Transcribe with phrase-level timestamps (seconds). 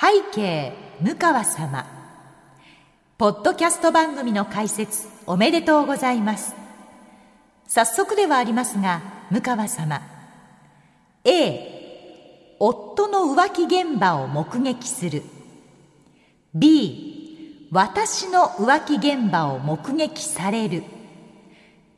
[0.00, 0.72] 背景
[1.02, 1.84] 向川様。
[3.18, 6.54] ポッドキャスト番組の解説おめでとうございます。
[7.66, 10.00] 早速ではありますが向川様。
[11.24, 15.24] A 夫の浮気現場を目撃する。
[16.54, 20.84] B 私の浮気現場を目撃される。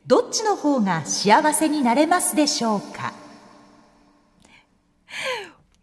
[0.07, 3.13] どっちの方が幸せになれますでしょうか？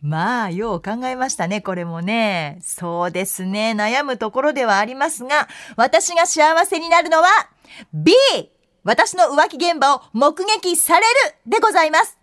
[0.00, 2.58] まあ、よう考えましたね、これもね。
[2.62, 7.28] そうですね、悩むところではありますが、私が幸せになるのは、
[7.92, 8.12] B!
[8.84, 12.16] 私の浮気現場を目撃されるでございます。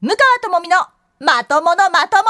[0.00, 0.18] 向川
[0.60, 0.76] 智美の
[1.20, 2.24] まとものまとも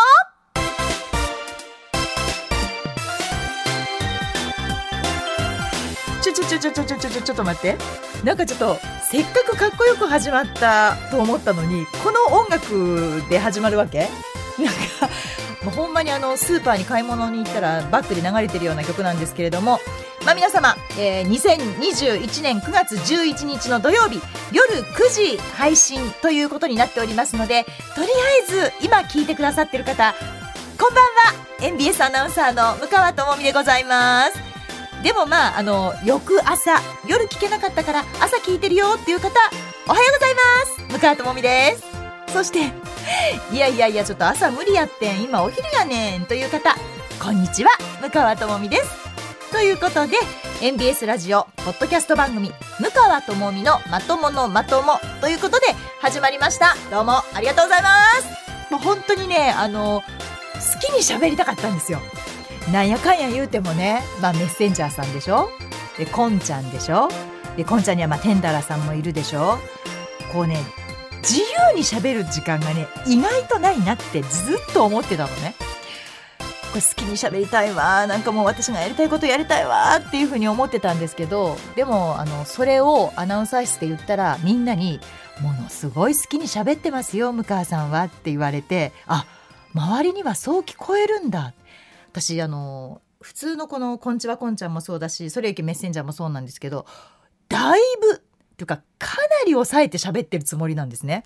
[6.23, 7.77] ちょちょちょちょちょちょちょちょっと待って。
[8.25, 8.77] なんかちょっと、
[9.11, 14.09] せっかくかっこよく始まったと思ったのに、この音楽で始まるわけ
[14.65, 14.81] なんか
[15.63, 19.81] もう ほんまにあのスーパーに買い物に行ったらバックで流れてるような曲なんですけれども、
[20.25, 24.21] まあ、皆様、えー、2021年9月11日の土曜日
[24.53, 28.11] 夜9時配信ということになっておりますのでとりあ
[28.43, 30.15] えず今聞いてくださってる方
[30.81, 31.11] こんばんは。
[31.61, 34.39] MBS アナウンサーの向川智美でございます。
[35.03, 39.29] でもまああの翌朝夜聞けなかったから朝聞いてるよっていう方
[39.87, 40.41] おはようございま
[40.89, 40.95] す。
[40.95, 41.85] 向川智美です。
[42.33, 42.73] そして
[43.53, 45.23] いやいやいやちょっと朝無理やってん。
[45.23, 46.75] 今お昼やねんという方
[47.23, 47.71] こんにちは。
[48.01, 48.91] 向川智美です。
[49.53, 50.17] ということで
[50.63, 55.67] MBS ラジオポッドキャスト番組向川智美のまとものまともということで
[56.01, 56.77] 始まりました。
[56.91, 57.91] どうもありがとうございま
[58.69, 58.73] す。
[58.73, 60.03] もう本当にねあの
[60.55, 62.01] 好きに喋りたかったんですよ。
[62.73, 65.51] なんやかんや言うてもね、まあ、メッセンジャーさんでしょ？
[65.99, 67.09] でこんちゃんでしょ？
[67.57, 69.59] でこんちゃんにはまあテンダラさんもいるでしょ？
[70.33, 70.63] こうね
[71.23, 75.55] 自由にしゃべる時間がね意外とないなってずっと思ってたのね。
[76.71, 85.01] これ好きにしゃべりたいわなんかもう私がやりたいことやりたいわっていうふうに思ってたんですけどでもあのそれをアナウンサー室で言ったらみんなに
[85.43, 89.27] 「ものすごい好きにしゃべってますよ向川さんは」って言われてあ
[89.75, 91.55] 周りにはそう聞こえるんだ
[92.13, 96.87] 私あの普通のこの「こんちはこんちゃん」もそうだしそれゆきメッセンジャーもそうなんですけど
[97.49, 98.23] だいぶ
[98.61, 101.25] っていうかかなり抑えて喋ってるつもりなんですね。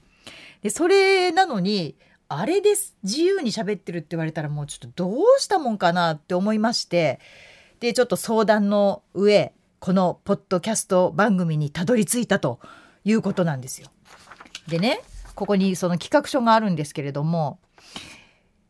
[0.63, 1.97] でそれなのに
[2.29, 7.21] あれです自由に喋ってるって言われたらもうちょっとどうしたもんかなって思いまして
[7.81, 12.61] でちょっと相談の上このポッドキャスト番組にたどり着いたと
[13.05, 13.89] いうことなんですよ。
[14.69, 15.01] でね
[15.35, 17.59] ここにその企画書があるんですけれども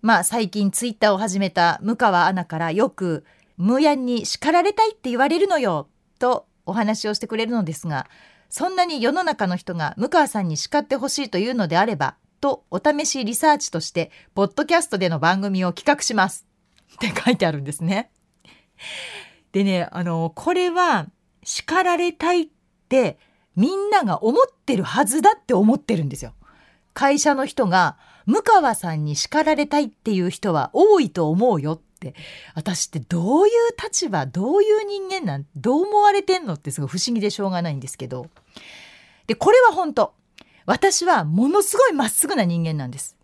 [0.00, 3.24] まあ最近ツイッターを始めた向川アナからよく
[3.56, 5.88] 「無やに叱られたいって言われるのよ」
[6.18, 8.08] とお話をしてくれるのですが
[8.48, 16.46] そんなに世の中の人が向川さんに叱ってほしいというのであれば、とお試しリサーチとして、ポッドキャストでの番組を企画します。
[16.94, 18.10] って書いてあるんですね。
[19.52, 21.06] でね、あの、これは
[21.42, 22.48] 叱られたいっ
[22.88, 23.18] て
[23.56, 26.34] みんなが思ってるはずだって思ってるんですよ。
[26.92, 27.96] 会社の人が
[28.26, 31.80] 向川さんに叱られたいっていう人は多いと思うよっ
[32.12, 32.14] て
[32.54, 38.26] 私ってどういう立場どういう人間なんどう思われてんのってすごい不思議でしょうがないんですけど
[39.26, 40.14] でこれは本当
[40.66, 43.16] 私はものすごいまっすぐな人間なんです。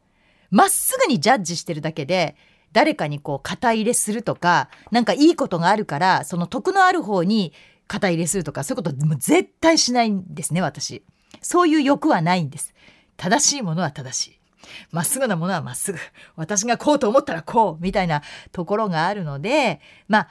[0.50, 2.36] まっすぐにジャッジしてるだけで
[2.72, 7.52] 誰かにこう肩入れするとかなんかいいことがあるからその得のある方に
[7.86, 11.02] 肩入れするとかそういうことも絶対しないんですね私。
[11.42, 12.74] そういう欲はないんです。
[13.16, 14.39] 正しいものは正しい。
[14.92, 15.98] まっすぐなものはまっすぐ。
[16.36, 18.22] 私がこうと思ったらこうみたいな
[18.52, 20.28] ところがあるので、まあ、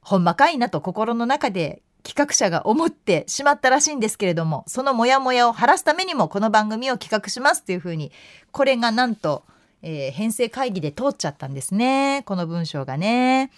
[0.00, 8.12] ほんまかいなと心の中で企画者が思ってしまったらしいんですけれども、そのモヤモヤを晴らすためにもこの番組を企画しますというふうに、
[8.52, 9.44] これがなんと、
[9.82, 12.22] えー、編成会議で通っちゃったんですね。
[12.26, 13.50] この文章がね。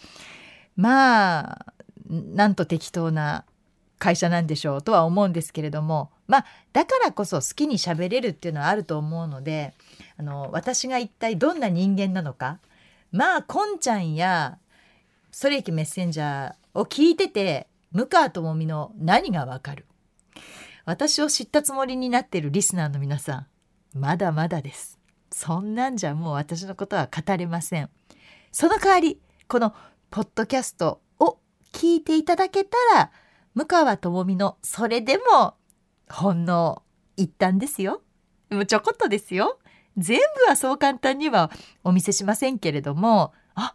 [0.77, 1.67] まあ、
[2.09, 3.45] なんと適当な
[4.03, 9.75] 会社なんでしょうとは思うんですけれども、まあ、だからこそ好きに喋れるっていうのはあると思うので、
[10.17, 12.59] あの私が一体どんな人間なのか
[13.13, 14.59] まあこんちゃんや
[15.31, 19.87] ソレイキメッセンジャーを聞いてて向川智美の何がわかる。
[20.85, 23.47] 私を知ったつもりになっているリスナーの皆さん
[23.97, 24.99] まだまだです。
[25.31, 27.89] そんなんじゃもう私のことは語れません。
[28.51, 29.73] その代わりこの
[30.11, 31.39] ポッドキャストを
[31.71, 33.13] 聞いていただけたら
[33.55, 35.55] 向川智美のそれでも
[36.09, 36.83] ほんの
[37.17, 38.03] 一旦ですよ。
[38.51, 39.59] もうちょこっとですよ。
[39.97, 41.51] 全部はそう簡単には
[41.85, 43.75] お見せしませんけれどもあ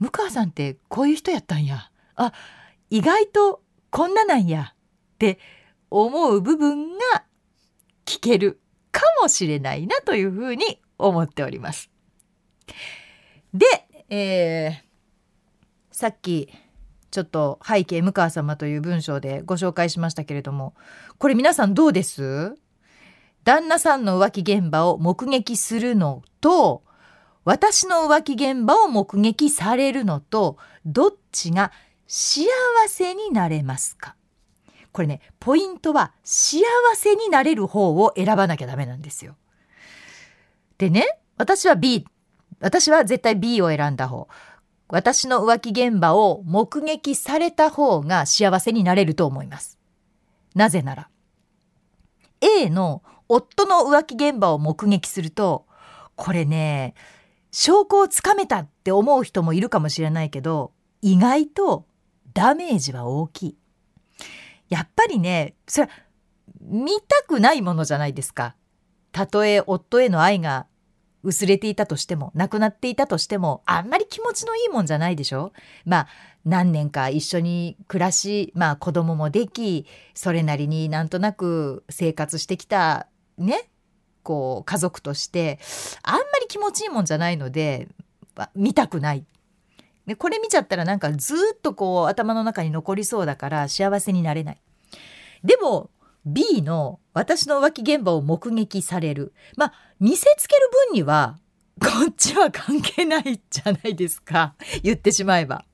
[0.00, 1.90] 向川さんってこういう人やったんや。
[2.16, 2.32] あ
[2.90, 4.72] 意外とこんななんや。
[5.14, 5.38] って
[5.90, 7.24] 思う部分が
[8.04, 8.60] 聞ける
[8.92, 11.90] かもしれないなというふうに思っております。
[13.54, 13.66] で、
[14.10, 14.84] えー、
[15.90, 16.50] さっき
[17.16, 20.74] ちょっと背景向川様という文章でご紹介しましたけれども
[21.16, 22.58] これ皆さんどうです？
[23.42, 26.82] 旦那さんの浮気現場を目撃するのと
[27.44, 31.72] 私の浮気現場を目撃されるのとどっちが
[32.06, 32.44] 幸
[32.86, 34.14] せになれますか？
[34.92, 36.60] これねポイントは幸
[36.96, 39.36] せになれる方を選ばなきゃダメなんですよ。
[40.76, 42.06] でね私は B
[42.60, 44.28] 私は絶対 B を選んだ方。
[44.88, 49.78] 私の浮気現場を目撃された方が幸せになれると思います。
[50.54, 51.08] なぜなら
[52.40, 55.66] A の夫の浮気現場を目撃すると
[56.14, 56.94] これね
[57.50, 60.72] 証拠をつかめたって思う人もいるかもしれないけど
[61.02, 61.86] 意外と
[62.32, 63.56] ダメージは大きい。
[64.68, 65.88] やっぱりねそれ
[66.60, 68.54] 見たくないものじゃないですか。
[69.12, 70.66] たとえ夫への愛が
[71.22, 75.52] 薄れていたとしても亡くなっていたとしてもあんまり気持ちのいいもんじゃないでしょ？
[75.84, 76.08] まあ
[76.44, 83.08] 何年か一緒に暮らしまあ子供もできそれなりになんとなく生活してきた
[83.38, 83.68] ね？
[84.22, 85.58] こう家族として
[86.02, 87.88] あんまり気持ちいいもんじゃないので
[88.54, 89.24] 見たくない。
[90.06, 94.60] でこれ見ちゃったらなんかずっとこう頭の中に残りそうだから幸せになれない。
[95.42, 95.90] でも
[96.26, 99.32] B の私の浮気現場を目撃される。
[99.56, 101.38] まあ見せつける分には
[101.80, 105.64] こっちは関係ないじゃないですか言ってしまえば。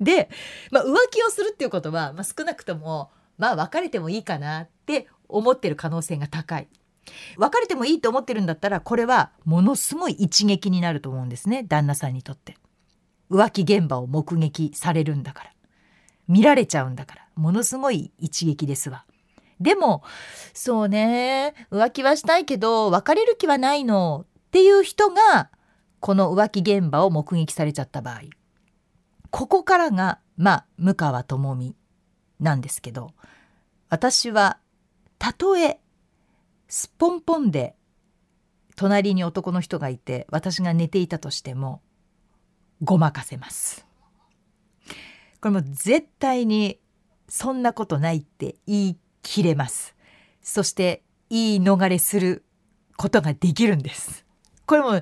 [0.00, 0.30] で、
[0.70, 6.68] まあ、浮気をするっていうことは、まあ、少なくともまあ別れてもいいかなって思ってる可能性が高い。
[7.36, 12.56] 別れてもいいと思ってるんだったらこれはものすごい一撃になると思うんですね旦那さんにとって
[13.30, 15.52] 浮気現場を目撃されるんだから
[16.28, 19.04] 見られちゃうんだからものすごい一撃ですわ
[19.60, 20.02] でも
[20.54, 25.50] そうね浮気はしたいけど別れる気はないのっていう人が
[26.00, 28.20] この浮気現場を目撃されちゃった場合。
[29.30, 31.74] ここからがまあ向川智美
[32.40, 33.10] なんですけど
[33.90, 34.58] 私は
[35.18, 35.80] たとえ
[36.68, 37.74] すっぽんぽんで
[38.76, 41.82] 隣に男の人がいて私が寝ていたとしても
[42.80, 43.86] ごまかせます。
[45.40, 46.80] これも絶対に
[47.28, 49.94] そんなことないって言い切れます。
[50.42, 52.44] そして言い逃れする
[52.96, 54.24] ことができるんです。
[54.66, 55.00] これも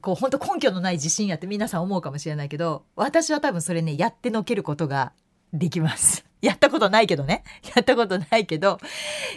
[0.00, 5.12] こう本当根拠のない自信やって皆さん思うかもしれないけど私は多分それねやってのけることが
[5.52, 6.24] できます。
[6.42, 7.42] やったことないけどね。
[7.74, 8.78] やったことないけど、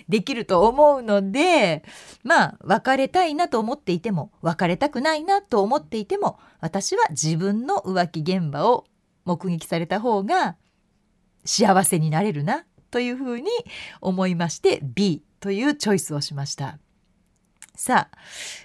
[0.08, 1.84] できると思うので、
[2.24, 8.86] まあ、別れたいなと思っていても、別れたくないなと思っていても、私は自分の浮気現場を
[9.26, 10.58] 目撃された方が
[11.46, 13.50] 幸せになれるな、というふうに
[14.02, 16.80] 思いまして、B というチョイスをしました。
[17.76, 18.18] さあ、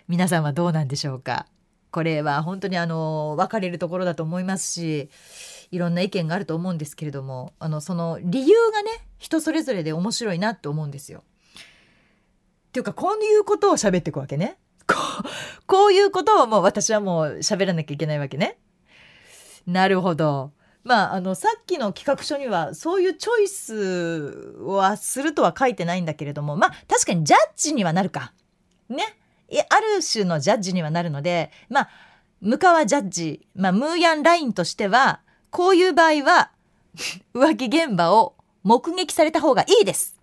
[0.08, 1.46] 皆さんはどうなんでしょうか？
[1.90, 5.10] これは本当にあの、分かれるところだと思いますし、
[5.70, 11.24] いろんな意見があると思うんですけれどもあのその理由がね人それぞれで面白いなって思うんですよ。
[12.68, 14.56] っていうかこういうことを喋っていくわけね。
[14.86, 15.24] こう
[15.66, 18.56] こういうことをもう私はもう喋らなきゃいけないわけね。
[19.66, 20.52] なるほど。
[20.84, 23.74] まあ、あのさっきの企画書にはそういうチョイス
[24.60, 28.32] はするとは書いてないんだけれどもまあ確かにジャッジにはなるか。
[28.88, 29.02] ね。
[29.70, 31.88] ある種のジャッジにはなるのでまあ
[32.42, 35.20] 向川ジャッジ、まあ、ムーヤンラインとしては
[35.50, 36.50] こういう場合は
[37.34, 40.18] 浮気現場を目撃された方がいいです。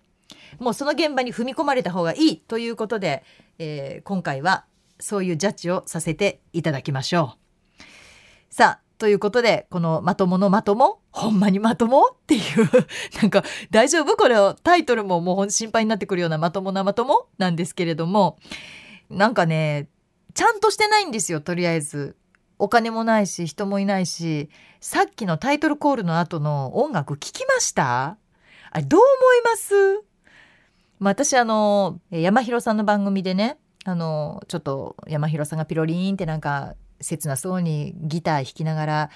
[0.58, 3.24] もうその現場に踏み込まれた方がいいということで、
[3.58, 4.64] えー、今回は
[5.00, 7.36] そういうジャッジをさせていただきましょ
[7.80, 7.82] う。
[8.54, 11.00] さあ、ということで、このまとものまとも？
[11.10, 12.06] ほんまにまとも？
[12.12, 12.70] っていう。
[13.20, 13.42] なんか
[13.72, 14.16] 大丈夫？
[14.16, 18.38] これをタイトルももう心配になってくるようなまともなまともなんですけれども、
[19.10, 19.88] なんかね、
[20.34, 22.14] ちゃんとしてないんですよ、とりあえず。
[22.60, 24.50] お金もないし人もいないし。
[24.78, 28.18] さっきのタイトルコールの後の音楽聞きました？
[28.70, 29.74] あれどう思います？
[31.00, 39.10] 私あの山広さんの番組でねあのちょっと山広さんがピロリンってなんか切なそうにギター弾きながら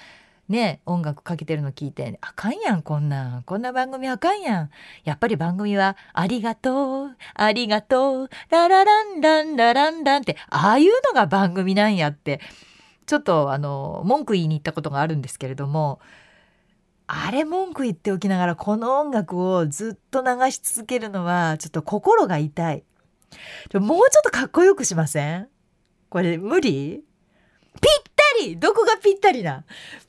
[0.47, 3.43] ね音楽かけてるの聞いてあかんやんこんなん。
[3.43, 4.69] こんな番組あかんやん。
[5.03, 12.39] やっぱり番組は「ありがとうありがとうララランランラランラン」ってああいうのが番組なんやって。
[13.05, 16.01] ちょっとあの文句言いに行ったことがあるんですけれども
[17.07, 22.83] あれ文句言っておきながらこの音楽をずっと流し続けるのはちょっと心が痛い。
[23.75, 25.47] もうちょっとかっこよくしません？
[26.09, 27.01] これ無理？
[27.81, 28.03] ぴっ
[28.39, 28.59] たり。
[28.59, 29.63] どこがぴったりな？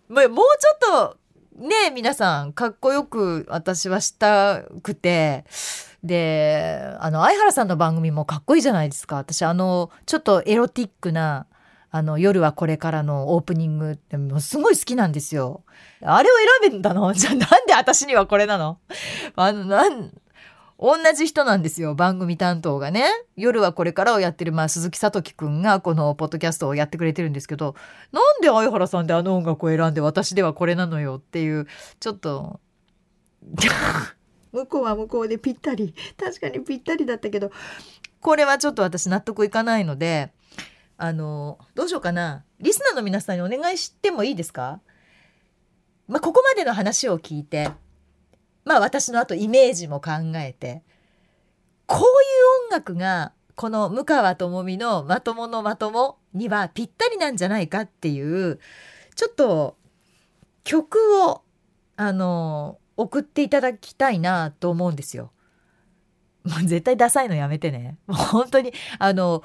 [0.08, 1.16] もうちょっ
[1.58, 5.44] とね皆さんかっこよく私はしたくて。
[6.04, 9.16] であの相原さんの番組もかっこいいじゃないですか。
[9.16, 11.46] 私あのちょっとエロティックな
[11.90, 15.64] あの、夜はこれからのオープニングってもうすごい好きなんですよ。
[16.02, 17.12] あれを選べんだの？
[17.14, 18.78] じゃあなんで私にはこれなの？
[19.36, 20.12] あの、なん、
[20.80, 23.04] 同じ人なんですよ、番組担当がね。
[23.36, 27.74] 夜はこれからをやってる、まあ、鈴木聡樹くんがこのポッドキャストをやってくれてるんですけど、
[28.12, 31.66] なんで相原さんであの音楽を選んで私ではこれなのよっていう、
[31.98, 32.60] ちょっと、
[34.52, 35.94] 向こうは向こうでぴったり。
[36.16, 37.50] 確かにぴったりだったけど、
[38.20, 40.32] これはちょっと私納得いかないので、
[40.96, 42.44] あの、どうしようかな。
[42.60, 44.80] リスナーの皆さんにお願いしてもいいですか？
[46.06, 47.68] まあ、ここまでの話を聞いて、
[48.64, 50.82] まあ私のあとイメージも考えて、
[51.86, 52.04] こういう
[52.66, 58.60] 音楽がこの向川智美のまとものまともにはぴったりなんじゃないかっていう、
[59.16, 59.76] ちょっと
[60.64, 61.42] 曲を、
[61.96, 65.32] あの、送っていただきたいなと思うんですよ。
[66.44, 67.96] もう絶対ダサいのやめてね。
[68.06, 69.42] もう本当に、あの、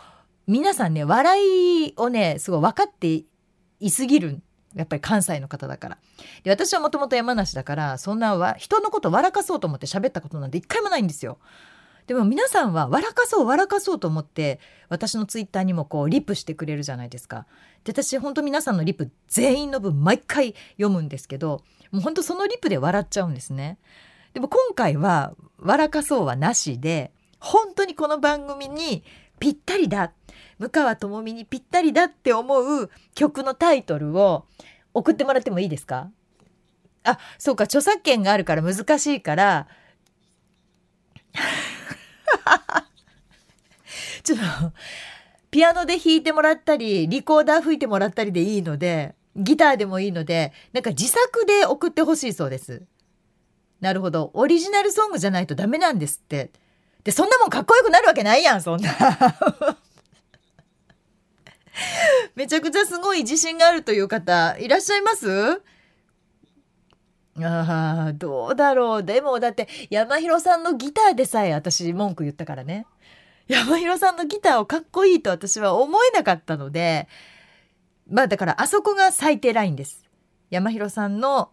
[0.47, 3.23] 皆さんね、笑いをね、すごい分かって
[3.79, 4.41] いすぎる
[4.75, 5.97] やっぱり関西の方だから。
[6.43, 11.37] で私はもともと山梨だからそんなわ人のこと笑かそうと思って喋ったことなんて一回もないんですよ。
[12.07, 17.45] でも皆さんは笑かそう笑かそうと思って私のツイッターにもこうリプしてくれるじゃないですか。
[17.85, 23.77] で私本当皆さんのリプ全員の分毎回読むんですけどもう本当そのリプで笑っちゃうんですね。
[24.33, 29.03] でも今回は笑かそうはなしで本当にこの番組に
[29.39, 30.11] ぴったりだ
[30.59, 34.45] 向川智美にぴったりだって思う曲のタイトルを
[34.93, 36.09] 送ってもらってもいいですか？
[37.03, 39.67] あそうか著作権があるから難しいから
[44.23, 44.45] ちょっと
[45.51, 52.83] ピアノで弾いてもらったりリコーダー吹いてもらったりでいいのでギターでもいいのでなんか自作で送ってほしいそうです。
[53.81, 56.51] なるほどオリジナルソングじゃないとダメなんですって。
[57.03, 58.89] でそんなもんかっこよくなるわけないやんそんな
[62.35, 65.61] めちゃくちゃすごい自信があるという方いらっしゃいます？
[67.41, 69.03] ああ、どうだろう。
[69.03, 72.85] でも、だって、山広さんのギターでさえ私文句言ったからね。
[73.47, 77.07] 山広さんのギターをかっこいいと私は思えなかったので、
[78.07, 80.05] まあだからあそこが最低ラインです。
[80.49, 81.49] 山広さんの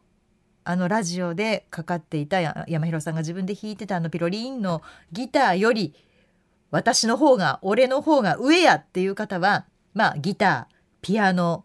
[0.63, 5.95] あのラジオでかかっていた山広さんが自分で弾いてたあのピロリンのギターより
[6.71, 11.65] 私の方が俺の方が上やっていう方はまあギターピアノ、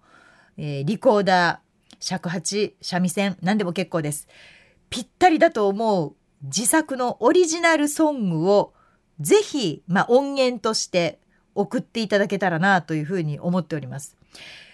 [0.57, 4.27] えー、リコーダー尺八三味線何でも結構です。
[4.89, 8.73] ぴったりだと思う自作のオリジナルソングを
[9.19, 11.19] ぜひ、まあ、音源として
[11.55, 14.17] 送っていただけたらなというふうに思っております。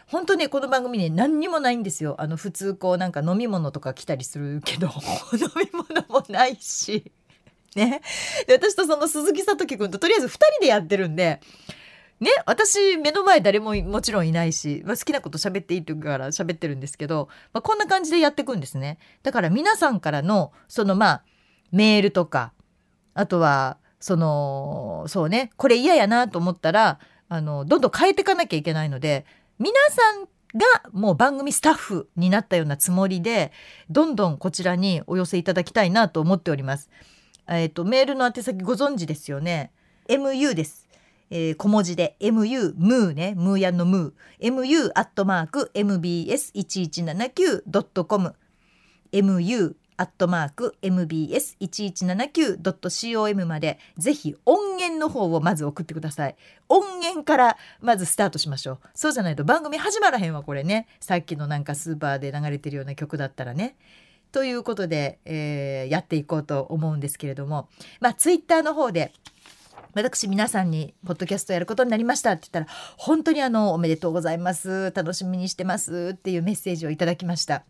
[0.07, 2.15] 本当ね、この番組ね、何にもないんですよ。
[2.19, 4.87] あの、普通こうなんか飲み物とか来たりするけど、
[5.33, 7.11] 飲み物もないし。
[7.75, 8.01] ね。
[8.47, 11.39] で、私とその鈴木聡樹君ととりあえず2人でやってるんで、
[12.21, 18.99] ね、私目の前誰ももちろんいないし、まあ、好きなこと喋っていいから喋ってるんですけど、まあ、こんな感じでやっていくんですね。
[19.23, 21.23] だから皆さんからの、そのまあ、
[21.71, 22.53] メールとか、
[23.15, 29.25] あとは、その、そうね、これ嫌やなと思ったら、あの、どんどん変えていかなきゃいけないので、
[29.57, 33.51] 皆さんがもう番組スタッフになったようなつもりで
[33.89, 36.89] どんどんこちらにお寄せいただきたいなと思っております。
[37.47, 39.71] えっ、ー、とメールの宛先ご存知ですよね
[40.09, 40.80] ？MU です。
[41.31, 43.33] えー、小文字で MU ムーね。
[43.35, 44.53] ムーヤンのムー。
[44.53, 48.35] MU アットマーク MBS1179.com
[49.11, 56.35] MU アットマーク mbs1179.com までぜひ音源の方をまず送ってください。
[56.69, 58.79] 音源からまずスタートしましょう。
[58.95, 60.87] そうじゃないと番組始まらへんわこれね。
[60.99, 63.75] さっきのなんかスーパーで流れてるような曲だったらね。
[64.31, 67.69] ということで、えー、やっていこうと思うんですけれども。
[67.99, 69.13] まあツイッターの方で
[69.93, 77.63] 私皆さんにポッドキャストやることになりましたって言ったら本当にあのおめでとうございます楽しみにしてますっていうメッセージをいただきました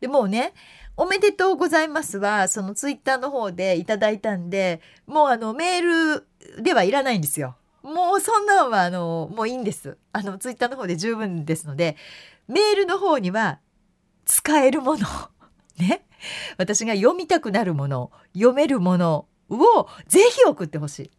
[0.00, 0.52] でもうね
[0.96, 6.18] おめでとうございますは、そのツイッターの方でいただいたんで、もうあのメー
[6.56, 7.56] ルではいらないんですよ。
[7.82, 9.98] もうそんなんはあの、もういいんです。
[10.12, 11.96] あのツイッターの方で十分ですので、
[12.46, 13.58] メールの方には
[14.24, 15.06] 使えるもの、
[15.78, 16.06] ね。
[16.58, 21.10] 私が読みたくなるもの、読めるものをぜひ送ってほしい。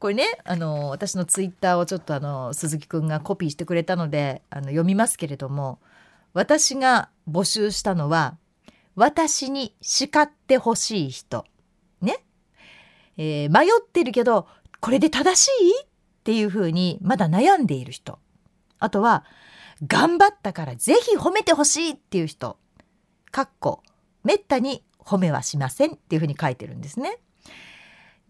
[0.00, 5.78] これね、あの、私のツイッターをちょっとあの、鈴木くんがコピーしてくれたので、あの、読みますけれども、
[6.32, 8.38] 私が募集したのは、
[8.96, 11.44] 私に叱ってほしい人。
[12.00, 12.24] ね。
[13.18, 14.48] えー、迷ってるけど、
[14.80, 15.84] これで正しい？
[15.84, 15.86] っ
[16.24, 18.18] ていうふうにまだ悩んでいる人。
[18.78, 19.24] あとは、
[19.86, 22.56] 頑張ったからぜひ褒めてほしいっていう人。
[23.30, 23.82] かっこ、
[24.24, 27.18] めったに褒めはしませんっていうふうに書いてるんですね。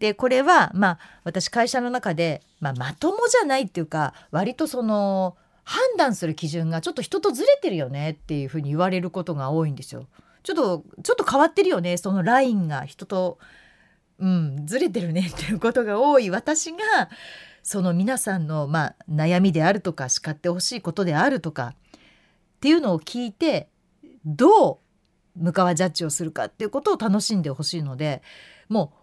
[0.01, 10.07] でこれはまあ私会社の中で、まあ、まともじゃないっていうか割とその判断する基準がちょっと人とずれてるよねっていうふうに言われることが多いんですよ。
[10.41, 13.37] ちょっとちょっと変わってるよねそのラインが人と、
[14.17, 16.79] うん、ずれてるねっていうことが多い私が
[17.61, 23.69] その皆さんの、まあ、悩みであるとか叱ってほしいことであるとかっていうのを聞いて
[24.25, 24.81] ど
[25.35, 28.23] う向川ジャッジをするかっていうことを楽しんでほしいので
[28.67, 29.00] もう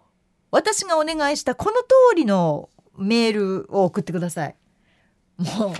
[0.51, 4.57] 私がお願いしたこの通りのメールを送ってください。
[5.39, 5.75] もう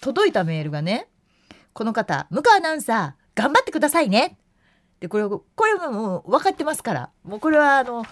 [0.00, 1.08] 届いたメールがね
[1.72, 4.38] この方向川アナウンサー頑張ってくださいね。
[4.98, 7.10] でこれこれはもう分かってますから。
[7.22, 8.04] もうこれはあの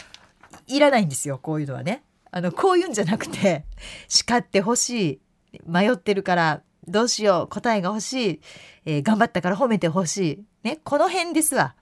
[0.66, 2.02] いらないんですよこういうのはね。
[2.30, 3.64] あのこういうんじゃなくて
[4.06, 5.20] 叱ってほし
[5.52, 8.40] い迷ってるからどうしよう答えが欲しい、
[8.84, 10.44] えー、頑張ったから褒めてほしい。
[10.62, 11.74] ねこの辺ですわ。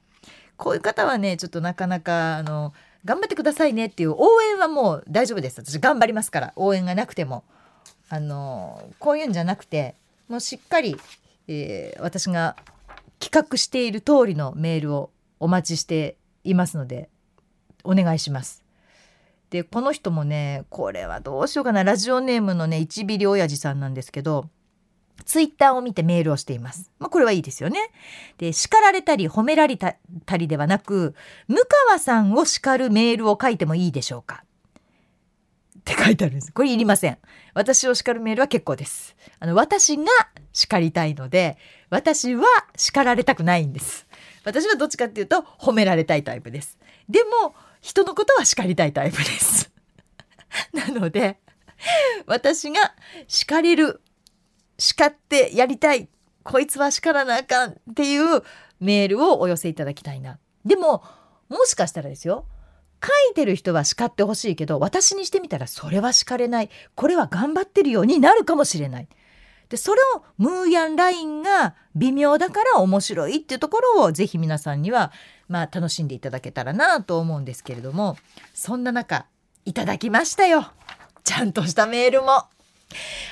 [0.56, 2.73] こういう方はねちょっとなかなかあの
[3.06, 5.62] 頑張ってくださいねっていう応援はもう大丈夫です。
[5.62, 6.52] 私頑張りますから。
[6.56, 7.44] 応援がなくても。
[8.08, 9.96] あのこういうんじゃなくて
[10.28, 10.96] もうしっかり、
[11.48, 12.56] えー、私が
[13.18, 15.10] 企画している通りのメールを
[15.40, 17.08] お待ちしていますので
[17.82, 18.62] お願いします。
[19.50, 21.84] でこの人もねこれはどうしようかな。
[21.84, 24.48] ラジオネームのね一ビリ親父さんなんですけど
[25.25, 26.90] ツイッターを見てメールをしています。
[26.99, 27.90] まあ、これはいいですよね。
[28.38, 29.96] で、叱られたり褒められた
[30.37, 31.14] りではなく、
[31.49, 31.56] 向
[31.87, 34.44] 川さんを叱るメールを書いてもいいでしょうか
[35.78, 36.52] って書いてあるんです。
[36.52, 37.18] これいりません。
[37.54, 39.16] 私を叱るメールは結構です。
[39.40, 40.04] あの、私が
[40.52, 41.56] 叱りたいので、
[41.90, 42.44] 私は
[42.76, 44.06] 叱られたくないんです。
[44.44, 46.78] 私はどっちかっていうと褒められたいタイプです。
[47.08, 49.70] でも、人のことは叱りたいタイプです。
[50.73, 51.38] なので、
[52.26, 52.94] 私が
[53.28, 54.00] 叱れる
[54.78, 56.09] 叱ってやりたい
[56.42, 58.42] こいつは叱らなあかんっていう
[58.80, 60.38] メールをお寄せいただきたいな。
[60.64, 61.02] でも
[61.49, 62.47] もしかしたらですよ
[63.02, 69.09] 書いてる人は叱ってほしいけど私にしてみたらそれは叱れないこれは頑張ってるようになるかもしれない。
[69.68, 75.12] でそれをムーヤンラインが微妙だから面白いっていうところをぜひ皆さんには
[75.49, 78.17] まあ楽しんでいただけたらなと思うんですけれども
[78.54, 79.26] そんな中
[79.65, 80.71] いただきましたよ
[81.25, 82.45] ちゃんとしたメールも。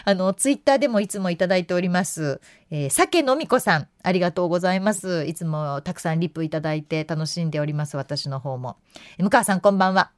[0.05, 2.40] あの、ツイッターでもいつもいただいております。
[2.70, 5.24] えー、酒のみこさん、ありがとうございます。
[5.27, 7.96] いつもたくさんリップいただいて楽しんでおります。
[7.96, 8.77] 私の方も。
[9.18, 10.11] 向川さん、こんばんは。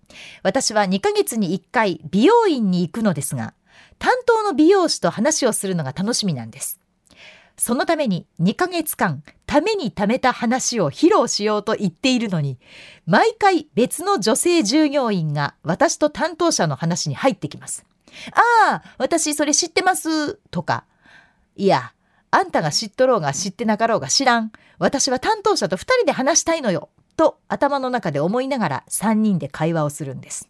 [0.43, 3.55] 私は2ヶ月に1回美容院に行くのですが、
[3.99, 6.81] 担当の美容師と話をするのが楽しみなんです。
[7.59, 12.59] そのために2ヶ月間、ために貯めた話を披露しようと言っているのに、
[13.07, 17.87] 毎回別の女性従業員が私と担当者の話に入ってきます。
[18.33, 20.35] ああ、私それ知ってます。
[20.51, 20.85] とか。
[21.57, 21.93] いや、
[22.31, 24.53] あんたが知っとろうが知ってなかろうが知らん。
[24.79, 26.91] 私は担当者と二人で話したいのよ。
[27.17, 30.49] と頭の中で思いながら三人で会話をするんです。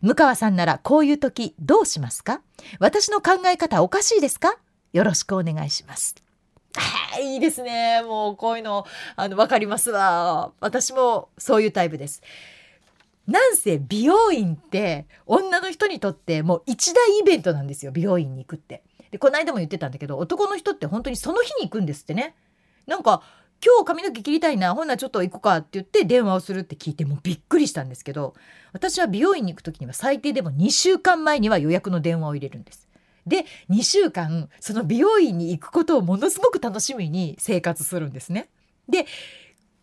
[0.00, 2.40] 向川さんならこういう時どうしますか？
[2.78, 4.56] 私の考え方おかしいですか？
[4.94, 6.14] よろしくお願いします。
[7.20, 8.00] いいですね。
[8.02, 8.86] もうこういうの、
[9.16, 10.52] あの、わかりますわ。
[10.60, 12.22] 私もそういうタイプです。
[13.30, 18.82] なんせ美容院って女の人にとってもう一大イベントなんですよ美容院に行くって。
[19.12, 22.34] でこの間も言ってたんだけど男の人って本当にその日に行くんですってね。
[22.86, 23.22] なんか
[23.64, 28.34] 今日髪の毛切りたいなほんならちょっと行こうかって言って電話をするって聞いてもうびっくりしたんですけど
[28.72, 32.88] 私は美容院に行く時には最低でも2週間前には予約の電話を入れるんです。
[33.26, 38.48] で2週間その美容院に行くことをものすごく楽しみに生活するんですね。
[38.88, 39.06] で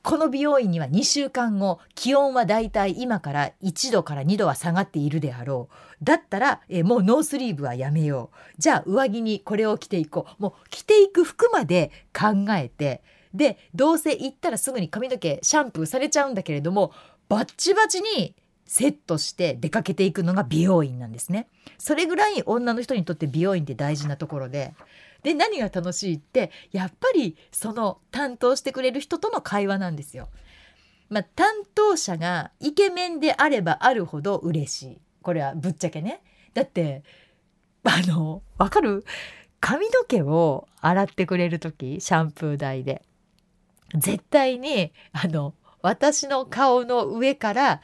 [0.08, 5.76] この美容院には2週間後気温はだいたい今から1度から2度は下がっているであろう。
[6.02, 8.56] だったらえもうノースリーブはやめよう。
[8.58, 10.42] じゃあ上着にこれを着ていこう。
[10.42, 13.04] もう着ていく服まで考えて。
[13.34, 16.94] でどうせ行ったらすぐに髪の毛シャンプーされちゃうんだけれども
[17.28, 18.34] バッチバチに
[18.66, 21.50] セットして出かけていくのが美容院なんですね。
[21.78, 24.74] それぐらい女の人にとって美容院って大事なところで。
[25.24, 30.30] で何が楽しいってやっぱりその担当してくれる人との会話なんですよ。
[31.10, 36.22] まあ、担当者がイケメンであればあるほど嬉しいこれはぶっちゃけね。
[36.54, 37.04] だって
[37.84, 39.06] あのわかる？
[39.60, 43.02] 髪の毛を洗ってくれる時シャンプー台で
[43.96, 47.82] 絶対にあの私の顔の上から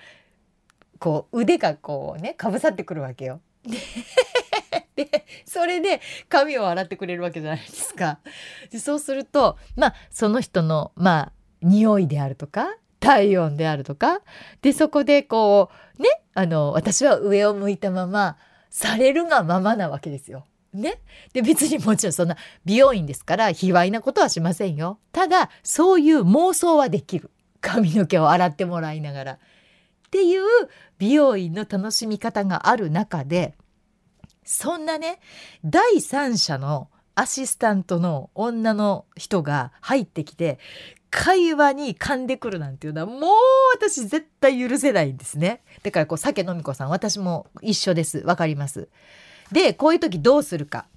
[1.00, 3.42] こう腕がこうねかぶさってくるわけよ。
[4.96, 8.20] でそれで髪を洗ってくれるわけじゃないですか。
[8.72, 14.22] でそうするとまあその人のまあ匂いであるとか体温であるとか
[14.62, 18.38] でそこでこうねあの私は上を向いたまま
[18.70, 20.46] されるがままなわけですよ。
[20.74, 21.02] ね、
[21.34, 24.98] で別にもちろんそんな美容院ですから卑猥なことはしませんよ。
[25.12, 27.30] ただそういう妄想はできる
[27.62, 29.34] 髪の毛を洗ってもらいながら。
[29.34, 29.38] っ
[30.10, 30.44] ていう
[31.00, 33.56] 美容院の楽しみ方がある中で
[34.46, 35.20] そんなね
[35.64, 40.60] 第三者のアシスタントの女の人が入ってきて
[41.12, 43.30] 会話に噛んでくるなんていうのはもう
[43.76, 45.62] 私絶対許せないんですね。
[45.84, 48.90] だからこう酒飲み子さん私も一緒ですわかります。
[49.52, 50.88] でこういう時どうするか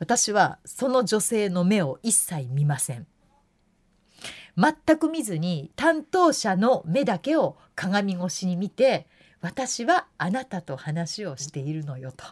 [0.00, 3.06] 私はその女性の目を一切見ません。
[4.56, 9.06] 全く見ずに担当者の目だけを鏡越しに見て
[9.40, 12.24] 私はあなたと話をしているのよと。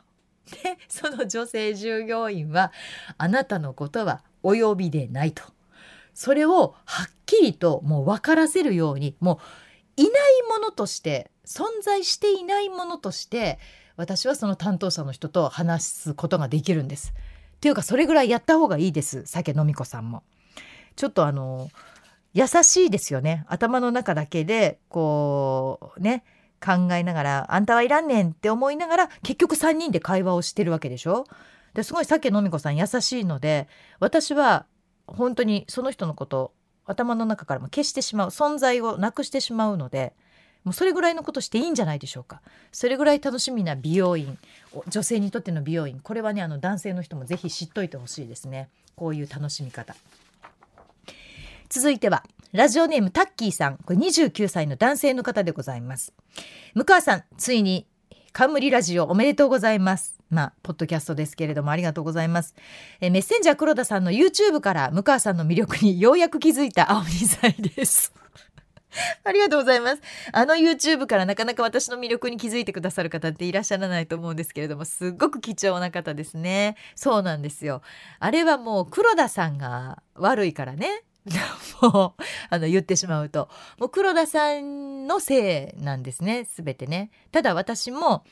[0.62, 2.72] でその女性従業員は
[3.18, 5.42] あなたのことはお呼びでないと。
[6.14, 9.40] それをはっきりともう分からせるようにも
[9.98, 10.12] ういない
[10.48, 13.58] ものとして存在していないものとして
[13.96, 17.12] 私はその担当者の人と話すことができるんです。
[17.56, 20.22] っていうかそれぐらいやった方がいいです酒飲み子さんも。
[20.96, 21.70] ちょっとあの
[22.34, 26.24] 優しいですよね頭の中だけでこうね
[26.64, 31.26] 考えながら「あんたはいらんねん」って思いながら結局3人で会話をしてるわけでしょ？
[31.74, 33.66] ですごい酒飲み子さん優しいので
[33.98, 34.66] 私は
[35.06, 36.52] 本当にその人のこと
[36.84, 40.14] 頭の中からも消してしまう存在をなくしてしまうので
[40.64, 42.40] もうそれぐらいのことしていいんじゃないでしょうか。
[42.70, 44.38] それぐらい楽しみな美容院
[44.88, 48.68] 女性にとっての美容院これはねあの男性の人もぜひ知っといてほしいですね。
[48.94, 49.96] こういう楽しみ方。
[51.68, 52.22] 続いては。
[52.52, 56.12] ラジオネームタッキーさんこれ29歳の男性の方でございます
[56.74, 57.86] 向川さんついに
[58.32, 62.54] 冠ラジオおめでとうございますまあ、ポッドキャストですけれどもありがとうございます。
[63.02, 68.14] えメッセンジャー黒田さんの YouTube から向川さんの魅力にようやく気づいた青二歳です。
[69.24, 70.00] ありがとうございます。
[70.32, 76.76] あの YouTube からなかなか私の魅力に気づいてくださる方っていらっしゃらないと思うんですけれども、すっごく貴重な方ですね。
[76.94, 77.82] そうなんですよ。
[78.18, 81.02] あれはもう黒田さんが悪いからね。
[81.80, 83.48] もうあの言ってしまうと。
[83.78, 86.44] もう黒田さんのせいなんですね。
[86.44, 87.10] 全てね。
[87.30, 88.24] ただ私も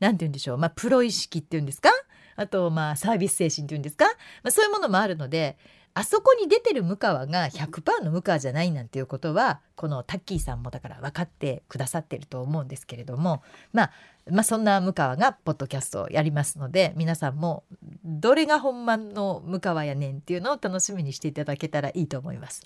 [0.00, 1.90] 何て言うんでしょう、まあ、プロ意識っていうんですか？
[2.36, 4.04] あとまあサービス精神っていうんですか、
[4.42, 5.58] まあ、そういうものもあるので
[5.94, 13.90] あそこに出てる向川が100%の向川じゃないなんていうことはこのタッキーさんもだから分かってくださってると思うんですけれども、まあ、
[14.30, 17.64] まあそんな向川がポッドキャストをやりますので皆さんも
[18.04, 22.62] どれが本番の向川やねんっていうのを楽しみにしていただけたらいいと思います。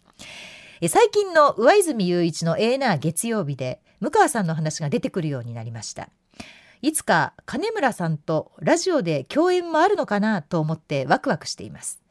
[0.88, 6.08] 最近の上泉雄一の A な月曜日で向川さんの話が出てくるようになりました。
[6.84, 12.02] いつか金村さんとラジオで共演もあるのかなと思ってワクワクしています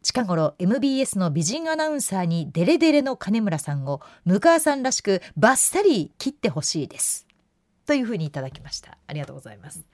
[0.00, 7.26] 近頃 MBS の美人アナウンサーにデレデレの金村さんを向川さんらしくバッサリ切ってほしいです
[7.86, 9.84] というふうにいただきましたありがとうございます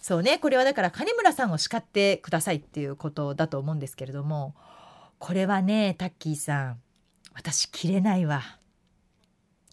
[0.00, 4.54] そうねこれはだから金村さんを叱ってくださいっていうことだと思うんですけれども
[5.18, 6.80] これはねタッキーさん
[7.34, 8.42] 私切れないわ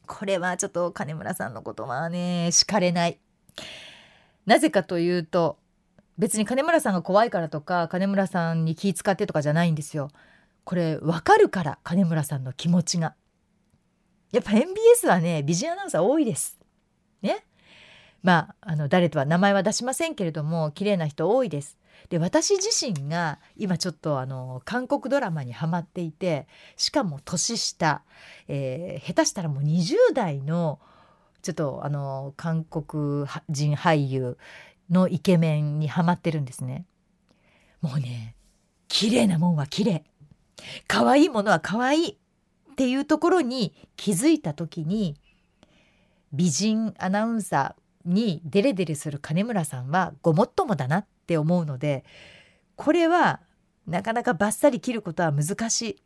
[0.06, 3.20] これはちょっと金村さんのことはね叱れない
[4.46, 5.58] なぜかというと
[6.18, 10.10] 別に金村さんが怖いからとか金村さんに気使ってとかじゃないんですよ。
[10.64, 13.16] これ分かるから金村さんの気持ちが。
[14.32, 16.57] やっぱ MBS はね美人アナウンサー多いです。
[18.24, 21.78] まああの誰とは名前は出しませんけれども綺麗な人多いです。
[22.10, 28.04] で私自身が今ちょっとあの韓国ドラマにハマっていてしかも年下、
[28.48, 30.80] えー、下手したらもう20代の
[31.42, 34.38] ちょっとあの韓国人俳優
[34.90, 36.86] のイケメンにはまってるんですね。
[37.82, 38.36] もうね
[38.88, 40.04] 綺麗なもんは綺麗
[40.88, 45.16] 可愛いものは可愛いっていうところに気づいた時に
[46.34, 52.06] 美人アナウンサーにデレデレする金村さんはごもっともだなって思うので
[52.76, 53.42] これは
[53.86, 56.02] なかなかバッサリ切ることは難しい。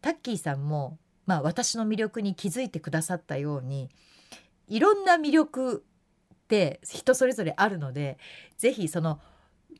[0.00, 3.88] タッキーさんも、まあ、私の魅力に気づいてくださったように
[4.66, 5.84] いろんな魅力
[6.34, 8.18] って人それぞれあるので
[8.58, 9.20] 是非その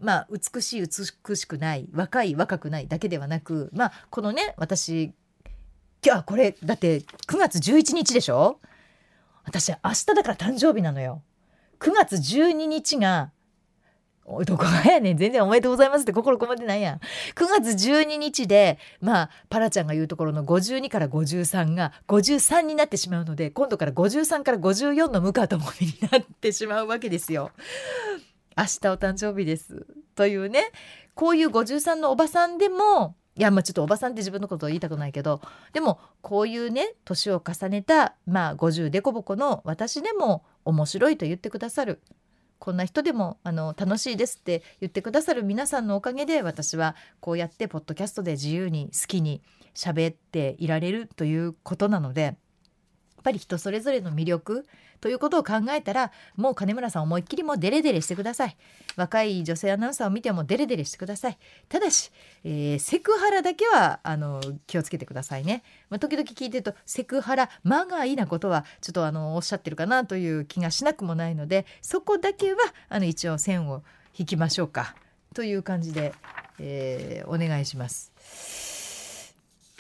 [0.01, 5.12] まあ美しい美しくない若い若くないだけではなくまあこのね私
[6.05, 8.61] 今日これだって9月11日でしょ？
[9.44, 11.22] 私明日だから誕生日なのよ。
[11.81, 13.33] 9月12日が
[14.24, 15.16] おいどこがやねん。
[15.16, 16.98] 全然おめでとうございますって心こもってないやん。
[16.98, 17.00] 9
[17.48, 27.50] 月12日でまあパラちゃんが言うところの52から53が53になってしまうので今度から53から54の向川智美になってしまうわけですよ。
[28.57, 29.87] 明日お誕生日です。
[30.14, 30.70] というね
[31.14, 35.40] こういう53のおばさんでもいやまあちょっとおばさんって自分のことを言いたくないけど
[35.73, 42.01] でもこういうね年を重ねたまあ50でこぼこの私でも面白いと言ってくださる。
[42.59, 49.42] こんな人でもあの楽しいですって言ってくださる皆さんのおかげで私はこうやってポッドキャストで自由に好きに
[49.75, 52.37] 喋っていられるということなので
[53.22, 54.66] ぱり人それぞれの魅力
[55.00, 58.56] ということを考えたらもう金村さん思いっきりもうデレデレしてください。
[58.96, 61.38] 若い女性アナウンサーを見てもデレデレしてください。
[61.68, 62.11] ただし、
[62.44, 72.58] えー、セクハラだけはあの気をつけてくださいね、まあ、時々聞いてるとセクハラまがいなことはちょっとあのおっしゃってるかなという気がしなくもないのでそこだけは
[72.88, 73.82] あの一応線を
[74.16, 74.94] 引きましょうか
[75.35, 76.12] という感じで、
[76.58, 79.35] えー、お願いします。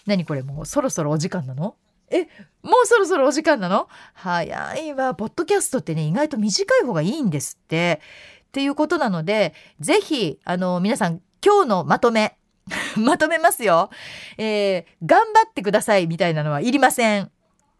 [0.06, 1.76] 何これもうそろそろお時間なの？
[2.12, 2.28] え、
[2.62, 3.88] もうそろそろお時間なの？
[4.14, 5.14] 早いわ。
[5.14, 8.00] ポッドキャストってね、意外と短い方がいいんですって。
[8.48, 12.36] っていうことなので、ぜひ、あの、皆さん、今日のまとめ、
[12.96, 13.88] まとめますよ。
[14.36, 17.30] えー、頑張ってくださいみたいなのはいりません。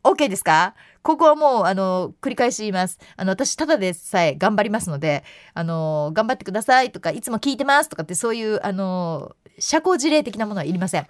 [0.02, 0.74] OK ですか？
[1.02, 2.98] ここはもう、あの、繰り返し言います。
[3.16, 11.06] あの、私、ただでさえ頑張りますので、あの、頑張ってくださいとか、いつも聞いてますとかって、そういう、あの、社交辞令的なものはいりません。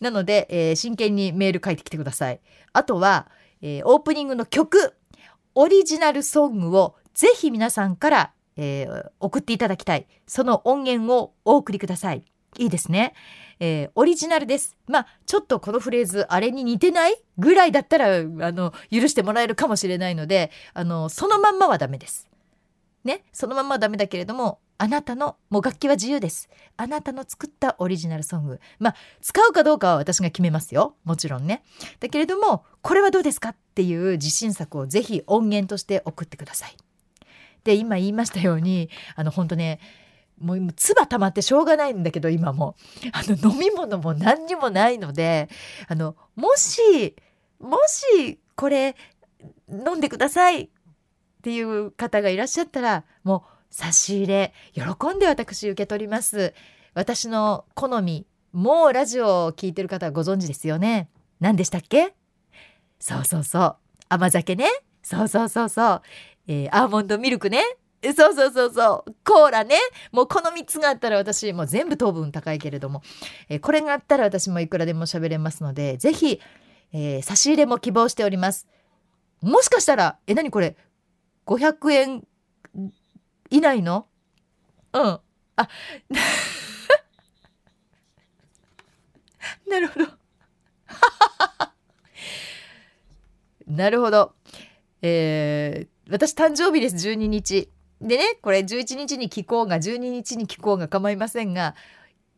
[0.00, 2.40] なので、えー、真剣にメール書いてきてください。
[2.72, 3.28] あとは、
[3.62, 4.94] えー、オープニングの曲、
[5.54, 10.06] オリジナルソングをぜひ皆さんから、えー、送っていただきたい。
[10.26, 12.24] その音源をお送りください。
[12.58, 13.14] いいですね。
[13.60, 14.76] えー、オリジナルです。
[14.86, 17.22] まあ、ちょっとこのフレーズ、あれに似てない？
[17.36, 22.28] ぐらいだったら、あの、許してもらえるかもしれないので、あの、そのまんまはダメです。
[23.04, 26.48] ね、そのまんまはダメだけれども、あなたの、もう楽器は自由です。
[26.78, 28.60] あなたの作ったオリジナルソング。
[28.78, 30.94] まあ、使うかどうかは私が決めますよ。
[31.04, 31.62] もちろんね。
[32.00, 36.76] だけれども、これはどうですかっていう自信作をぜひ音源として送ってください。
[37.62, 39.80] で、今言いましたように、あの、本当ね、
[40.40, 42.74] もう唾溜まってしょうがないんだけど、今も。
[43.12, 45.50] あの、飲み物も何にもないので、
[45.88, 47.14] あの、もし、
[47.58, 48.96] もし、これ、
[49.68, 50.68] 飲んでくださいっ
[51.42, 54.82] ていう方がいらっしゃったら、もう、差し入れ喜
[55.14, 56.54] んで私受け取ります。
[56.94, 61.08] 私の好みもうラジオを聞いてる方はご存知ですよね。
[61.38, 62.14] 何でしたっけ？
[62.98, 63.76] そうそうそう。
[64.08, 64.66] 甘酒ね。
[65.02, 66.02] そうそうそうそう、
[66.48, 67.62] えー、アーモンドミルクね。
[68.02, 69.14] そうそうそうそう。
[69.24, 69.76] コーラね。
[70.10, 73.02] もうこの3つがあったら私もう全部糖分高いけれども、
[73.48, 76.40] えー、これがあったら私もいくらでも喋れますのでぜひ、
[76.92, 78.66] えー、差し入れも希望しております。
[79.42, 80.76] もしかしたらえ何これ
[81.46, 82.24] ？500円
[83.50, 84.06] いないの？
[84.92, 85.02] うん。
[85.02, 85.20] あ、
[89.68, 90.06] なるほど。
[93.66, 94.34] なるほど。
[95.02, 97.70] えー、私誕生日です、12日。
[98.00, 101.74] でね、これ11日に聞こうが、12日に聞こうが構いませんが、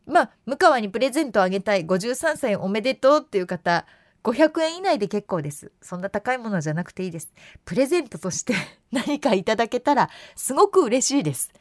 [0.05, 3.85] まあ、向川にプレゼントあげたい、53歳おめでとうっていう方、
[4.23, 5.71] 500円以内で結構です。
[5.81, 7.33] そんな高いものじゃなくていいです。
[7.65, 8.53] プレゼントとして
[8.91, 11.51] 何かいただけたらすごく嬉しいです。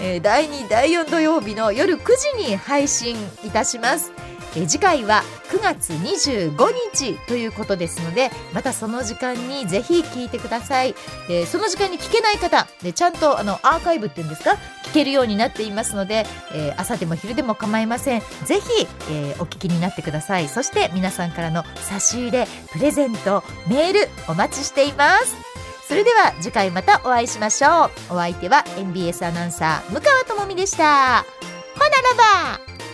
[0.00, 2.02] ー、第2第4土曜日の夜9
[2.38, 4.12] 時に配信いたします。
[4.56, 6.56] え次回は9月25
[6.92, 10.94] 日ということですのでまたその時間にぜひ聞いてください、
[11.28, 14.56] えー、その時間に聞けない方でちゃんとあのアーカイブっていうんですか？
[14.84, 18.22] 聞けるようになっていますので、えー、朝でも昼でも構いません。
[18.46, 20.48] ぜひ、えー、お聞きになってください。
[20.48, 25.36] そして皆さんからの差し入れプレゼントメールお待ちしています。
[25.86, 28.14] それでは次回またお会いしましょう。
[28.14, 31.24] お相手は MBS アナウンサー向川智美でした。
[31.74, 32.87] ほならば。